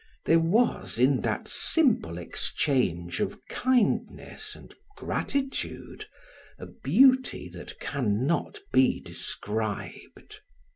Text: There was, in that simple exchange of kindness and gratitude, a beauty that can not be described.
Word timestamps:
There 0.25 0.39
was, 0.39 0.97
in 0.97 1.21
that 1.21 1.47
simple 1.47 2.17
exchange 2.17 3.19
of 3.19 3.37
kindness 3.49 4.55
and 4.55 4.73
gratitude, 4.97 6.07
a 6.57 6.65
beauty 6.65 7.47
that 7.49 7.79
can 7.79 8.25
not 8.25 8.57
be 8.73 8.99
described. 8.99 10.39